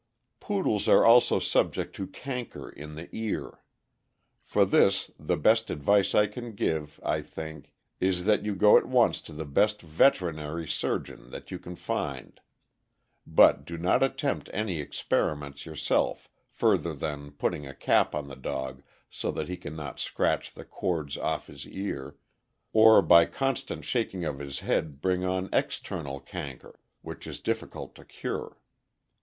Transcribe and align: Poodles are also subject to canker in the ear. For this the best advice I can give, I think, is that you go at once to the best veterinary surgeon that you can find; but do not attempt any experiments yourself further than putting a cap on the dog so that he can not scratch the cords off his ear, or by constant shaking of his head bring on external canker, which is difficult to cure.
Poodles 0.39 0.87
are 0.87 1.05
also 1.05 1.37
subject 1.37 1.95
to 1.95 2.07
canker 2.07 2.67
in 2.67 2.95
the 2.95 3.07
ear. 3.15 3.61
For 4.41 4.65
this 4.65 5.11
the 5.19 5.37
best 5.37 5.69
advice 5.69 6.15
I 6.15 6.25
can 6.25 6.53
give, 6.55 6.99
I 7.03 7.21
think, 7.21 7.71
is 7.99 8.25
that 8.25 8.43
you 8.43 8.55
go 8.55 8.77
at 8.79 8.87
once 8.87 9.21
to 9.21 9.31
the 9.31 9.45
best 9.45 9.79
veterinary 9.83 10.67
surgeon 10.67 11.29
that 11.29 11.51
you 11.51 11.59
can 11.59 11.75
find; 11.75 12.41
but 13.27 13.63
do 13.63 13.77
not 13.77 14.01
attempt 14.01 14.49
any 14.51 14.79
experiments 14.81 15.67
yourself 15.67 16.27
further 16.49 16.95
than 16.95 17.29
putting 17.33 17.67
a 17.67 17.75
cap 17.75 18.15
on 18.15 18.27
the 18.27 18.35
dog 18.35 18.81
so 19.07 19.29
that 19.29 19.47
he 19.49 19.55
can 19.55 19.75
not 19.75 19.99
scratch 19.99 20.51
the 20.55 20.65
cords 20.65 21.15
off 21.15 21.45
his 21.45 21.67
ear, 21.67 22.15
or 22.73 23.03
by 23.03 23.25
constant 23.27 23.85
shaking 23.85 24.25
of 24.25 24.39
his 24.39 24.61
head 24.61 24.99
bring 24.99 25.23
on 25.23 25.47
external 25.53 26.19
canker, 26.19 26.79
which 27.03 27.27
is 27.27 27.39
difficult 27.39 27.93
to 27.93 28.03
cure. 28.03 28.57